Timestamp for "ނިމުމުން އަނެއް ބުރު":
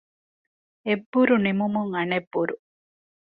1.45-2.55